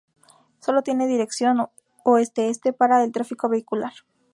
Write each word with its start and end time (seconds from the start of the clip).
Sólo 0.61 0.81
tiene 0.81 1.05
dirección 1.05 1.67
Oeste-Este 2.03 2.73
para 2.73 3.03
el 3.03 3.11
tráfico 3.11 3.49
vehicular. 3.49 3.93